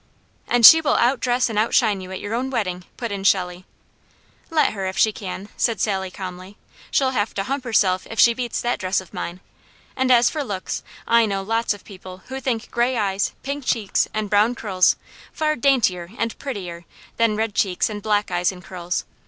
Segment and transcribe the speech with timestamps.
[0.47, 3.67] "And she will outdress and outshine you at your own wedding," put in Shelley.
[4.49, 6.57] "Let her, if she can!" said Sally calmly.
[6.89, 9.41] "She'll have to hump herself if she beats that dress of mine;
[9.95, 14.07] and as for looks, I know lots of people who think gray eyes, pink cheeks,
[14.11, 14.95] and brown curls
[15.31, 16.85] far daintier and prettier
[17.17, 19.05] than red cheeks and black eyes and curls.